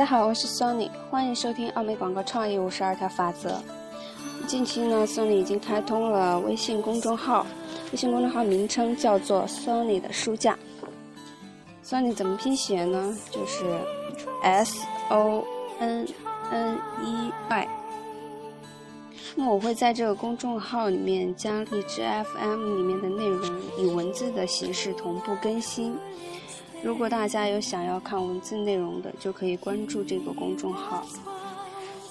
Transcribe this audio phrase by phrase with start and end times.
[0.00, 3.62] 大家好，我是 Sony，欢迎收听奥美广告创意五十二条法则。
[4.46, 7.46] 近期呢，Sony 已经开通了微信公众号，
[7.92, 10.58] 微信公众号名称叫做 Sony 的书架。
[11.84, 13.14] Sony 怎么拼写呢？
[13.30, 13.78] 就是
[14.42, 15.44] S O
[15.78, 16.08] N
[16.50, 17.68] N E Y。
[19.34, 22.00] 那我会在这个公众号里面将荔枝
[22.34, 25.94] FM 里面的内容以文字的形式同步更新。
[26.82, 31.06] 如果大家有想要看文字内容的，就可以关注这个公众号。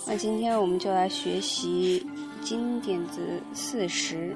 [0.05, 2.05] 那今天我们就来学习
[2.43, 4.35] 金点子四十：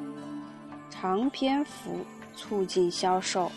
[0.90, 2.00] 长篇幅
[2.36, 3.52] 促进销售。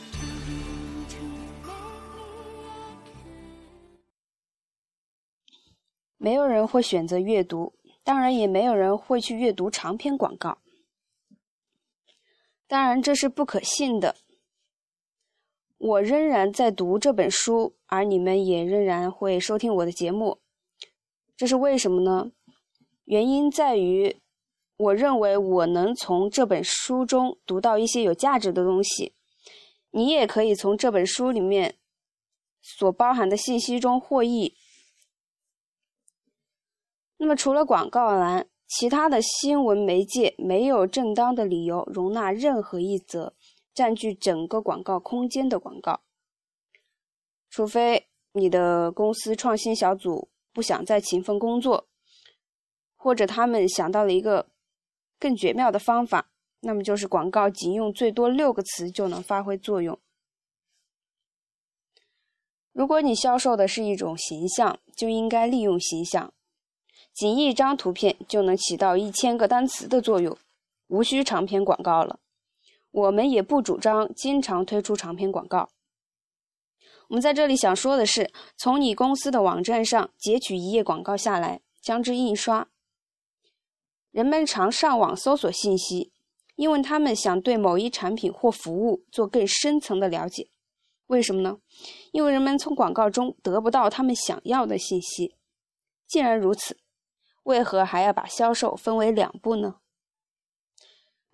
[6.19, 7.73] 没有人会选择阅读，
[8.05, 10.59] 当然也没有人会去阅读长篇广告。
[12.67, 14.17] 当然，这是不可信的。
[15.87, 20.41] 我仍然在读这本书，而你们也仍然会收听我的节目，
[21.37, 22.33] 这是为什么呢？
[23.05, 24.17] 原因在于，
[24.79, 29.13] 我认为我能从这本书中读到一些有价值的东西，
[29.93, 31.77] 你也可以从这本书里面
[32.61, 34.57] 所包含的信息中获益。
[37.19, 43.36] 那么，除了广告栏，其他的新闻媒介没有正当的理由容纳任何一则。
[43.77, 46.01] 占据整个广告空间的广告，
[47.51, 51.87] 除非你的公司创新小组不想再勤奋工作，
[52.97, 54.49] 或者他们想到了一个
[55.19, 60.01] 更绝妙的方法，那么就是广告仅用最多六个词就能发挥作用。
[62.73, 66.33] 如果你销售的是一种形象，就应该利用形象，
[67.13, 70.35] 仅一张图片就能起到一千个单词的作用，
[70.87, 72.19] 无需长篇广告了。
[72.97, 75.69] 我们也不主张经常推出长篇广告。
[77.09, 82.69] 我们在这里想说的是，从你公司的网站上截取一页广告下来，将之印刷。
[84.11, 86.11] 人们常上网搜索信息，
[86.55, 90.49] 因为他们想对某一产品或服务做更深层的了解。
[91.09, 91.59] 为什么呢？
[92.13, 95.37] 因为人们从广告中得不到他们想要的信息。
[96.07, 96.79] 既然如此，
[97.43, 99.81] 为何还要把销售分为两步呢？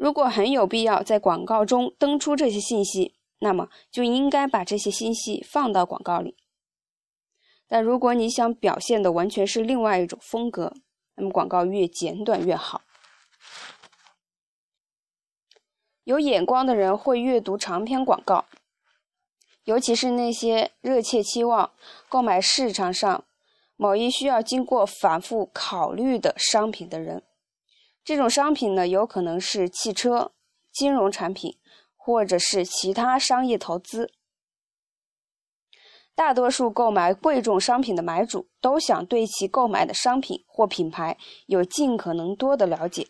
[0.02, 6.36] 如果很有必要在广告中登出这些信息，那么就应该把这些信息放到广告里。
[7.68, 10.74] 但如果你想表现的完全是另外一种风格，
[11.14, 12.82] 那么广告越简短越好。
[16.02, 18.46] 有眼光的人会阅读长篇广告，
[19.62, 21.70] 尤其是那些热切期望
[22.08, 23.24] 购买市场上
[23.76, 27.22] 某一需要经过反复考虑的商品的人。
[28.04, 30.32] 这种商品呢，有可能是汽车、
[30.72, 31.56] 金融产品，
[31.96, 34.10] 或者是其他商业投资。
[36.14, 43.08] 大多数购买贵重商品的买主都想对其购买的商品或品牌有尽可能多的了解。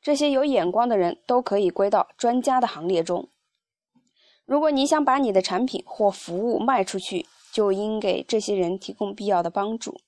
[0.00, 3.28] 这些有眼光的人都可以归到专家的行列中。
[4.46, 10.00] 如果你想把你的产品或服务卖出去，就应给这些人提供必要的帮助。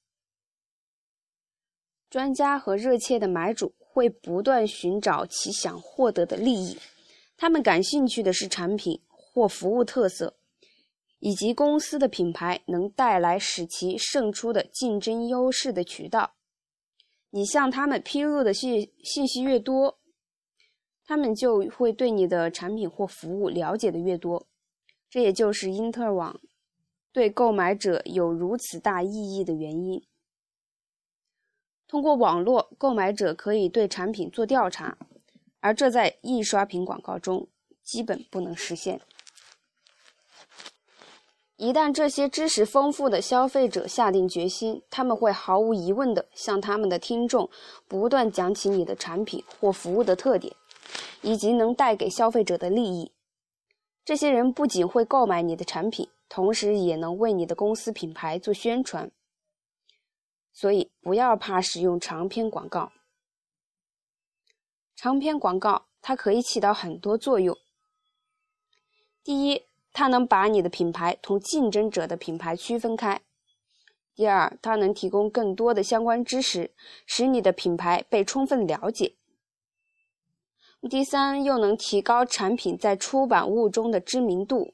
[2.09, 6.79] 专家和热切的买主会不断寻找其想获得的利益，
[7.37, 10.37] 他们感兴趣的是产品或服务特色，
[11.19, 16.35] 以及公司的品牌能带来使其胜出的竞争优势的渠道。
[17.31, 19.99] 你向他们披露的信信息越多，
[21.05, 24.47] 他们就会对你的产品或服务了解的越多。
[25.11, 26.41] 这也就是因特网
[27.13, 30.03] 对购买者有如此大意义的原因。
[31.89, 34.99] 通过网络，购买者可以对产品做调查，
[35.61, 37.49] 而这在印刷品广告中
[37.83, 39.01] 基本不能实现。
[41.57, 47.49] 一旦这些知识丰富的消费者下定决心，他们会毫无疑问地向他们的听众
[47.89, 50.55] 不断讲起你的产品或服务的特点，
[51.23, 53.13] 以及能带给消费者的利益。
[54.05, 59.11] 这些人不仅会购买你的产品，同时也能为你的公司品牌做宣传。
[60.59, 62.91] 所以，不要怕使用长篇广告。
[64.95, 67.55] 长篇广告它可以起到很多作用。
[69.23, 73.19] 第一，它能把你的品牌同竞争者的品牌区分开；
[74.15, 76.73] 第二，它能提供更多的相关知识，
[77.05, 79.15] 使你的品牌被充分了解；
[80.89, 84.73] 第三，又能提高产品在出版物中的知名度；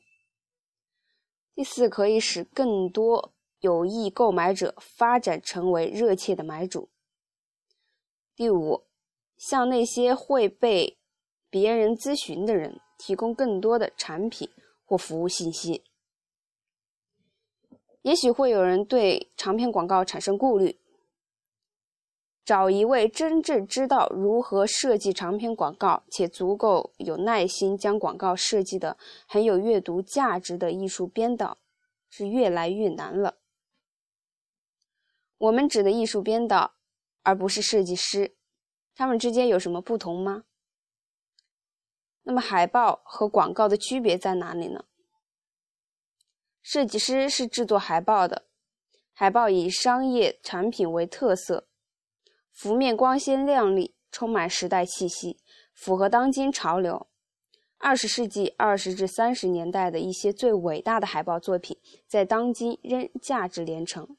[1.56, 3.32] 第四，可以使更多。
[3.62, 6.88] 有意购买者发展成为热切的买主。
[8.34, 8.82] 第五，
[9.36, 10.98] 向那些会被
[11.48, 14.50] 别人咨询的人提供更多的产品
[14.84, 15.84] 或服务信息。
[18.02, 20.76] 也许会有人对长篇广告产生顾虑，
[22.44, 28.98] 找一位真正知道如何设计长篇广告且足够有耐心将广告设计的
[29.28, 31.58] 很有阅读价值的艺术编导，
[32.10, 33.36] 是越来越难了。
[35.42, 36.74] 我们指的艺术编导，
[37.22, 38.36] 而不是设计师，
[38.94, 40.44] 他们之间有什么不同吗？
[42.22, 44.84] 那么海报和广告的区别在哪里呢？
[46.62, 48.46] 设计师是制作海报的，
[49.12, 51.66] 海报以商业产品为特色，
[52.52, 55.40] 幅面光鲜亮丽，充满时代气息，
[55.74, 57.08] 符合当今潮流。
[57.78, 64.16] 二十世纪二十至三十年代的一些最伟大的海报作品，在当今仍价值连城。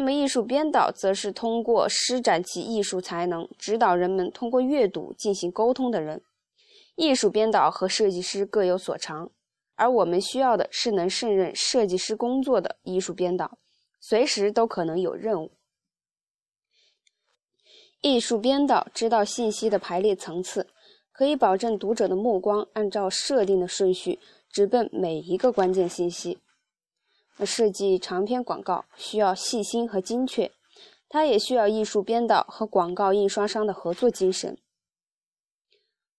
[0.00, 6.22] 那么，艺术编导则是通过施展其艺术才能，指导人们通过阅读进行沟通的人。
[6.96, 9.30] 艺术编导和设计师各有所长，
[9.74, 13.58] 而我们需要的是能胜任设计师工作的艺术编导，
[14.00, 15.52] 随时都可能有任务。
[18.00, 20.66] 艺术编导知道信息的排列层次，
[21.12, 24.18] 可以保证读者的目光按照设定的顺序
[24.50, 26.38] 直奔每一个关键信息。
[27.44, 30.52] 设计长篇广告需要细心和精确，
[31.08, 34.58] 它也需要艺术编导和广告印刷商的合作精神。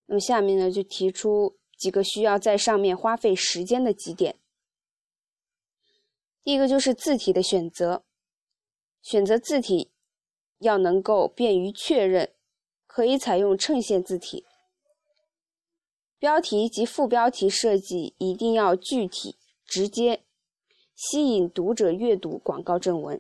[0.06, 4.36] 那么下面呢，就提出几个需要在上面花费时间的几点。
[6.44, 8.04] 第一个就是字体的选择，
[9.02, 9.92] 选择字体
[10.60, 12.34] 要能够便于确认，
[12.88, 14.46] 可以采用衬线字体。
[16.20, 20.24] 标题及副标题设计一定要具体直接。
[21.04, 23.20] 吸引读者阅读广告正文，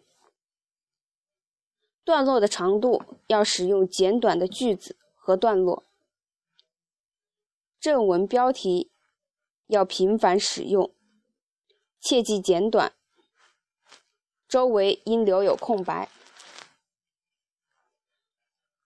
[2.04, 5.84] 段落的长度要使用简短的句子和段落，
[7.80, 8.92] 正文标题
[9.66, 10.92] 要频繁使用，
[12.00, 12.94] 切忌简短，
[14.48, 16.08] 周围应留有空白。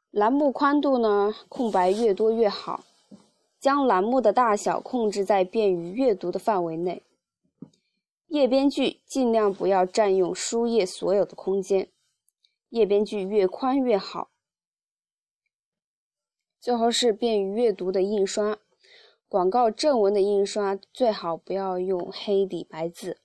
[0.10, 2.86] 栏目宽度呢，空白越多越好，
[3.60, 7.04] 将栏目的大小控制在便于阅读的范围内。
[8.28, 11.92] 页边距尽量不要占用书页所有的空间，
[12.70, 14.32] 页边距越宽越好。
[16.60, 18.58] 最后是便于阅读的印刷，
[19.28, 23.20] 广告正文的印刷最好不要用黑底白字。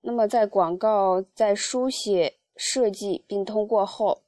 [0.00, 4.24] 那么在广告在书写设计并通过后，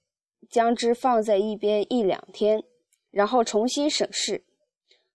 [0.48, 2.62] 将之放在一边一两天，
[3.10, 4.44] 然后重新审视，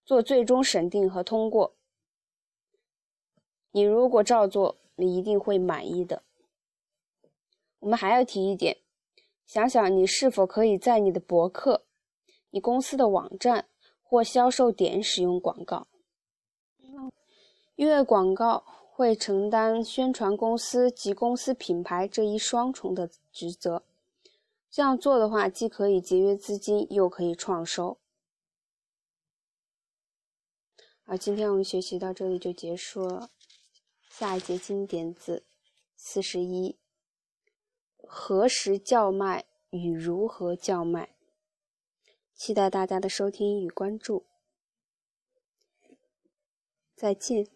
[0.04, 1.76] 做最终审定和通过。
[3.72, 6.24] 你如果照做，你一定会满意的。
[7.80, 8.78] 我们还要提一点，
[9.46, 11.86] 想想你是否可以在你的博客、
[12.50, 13.70] 你公司的网站
[14.02, 15.88] 或销售点使用广告，
[17.76, 23.84] 因为广告会承担宣传公司及公司品牌这一双重的职责。
[24.70, 27.98] 这样做的话，既可以节约资金，又可以创收。
[31.04, 33.30] 好，今天我们学习到这里就结束了。
[34.20, 35.46] 下一节经典子
[35.96, 36.78] 四十一：
[38.04, 41.16] 何时叫卖与如何叫卖？
[42.36, 44.26] 期待大家的收听与关注。
[46.98, 47.48] 再见。